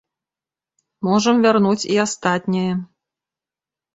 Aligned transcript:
Можам 1.07 1.43
вярнуць 1.45 1.87
і 1.95 1.99
астатняе. 2.05 2.71